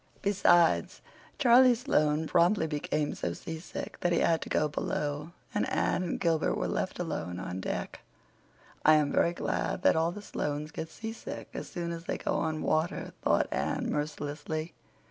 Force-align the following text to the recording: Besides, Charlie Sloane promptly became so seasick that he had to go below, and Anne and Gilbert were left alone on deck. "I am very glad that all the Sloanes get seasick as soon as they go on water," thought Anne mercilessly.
Besides, 0.23 0.99
Charlie 1.37 1.75
Sloane 1.75 2.25
promptly 2.25 2.65
became 2.65 3.13
so 3.13 3.33
seasick 3.33 3.99
that 3.99 4.11
he 4.11 4.17
had 4.17 4.41
to 4.41 4.49
go 4.49 4.67
below, 4.67 5.29
and 5.53 5.69
Anne 5.69 6.01
and 6.01 6.19
Gilbert 6.19 6.55
were 6.55 6.67
left 6.67 6.97
alone 6.97 7.39
on 7.39 7.61
deck. 7.61 7.99
"I 8.83 8.95
am 8.95 9.11
very 9.11 9.33
glad 9.33 9.83
that 9.83 9.95
all 9.95 10.11
the 10.11 10.23
Sloanes 10.23 10.71
get 10.71 10.89
seasick 10.89 11.49
as 11.53 11.69
soon 11.69 11.91
as 11.91 12.05
they 12.05 12.17
go 12.17 12.33
on 12.33 12.63
water," 12.63 13.13
thought 13.21 13.47
Anne 13.51 13.91
mercilessly. 13.91 14.73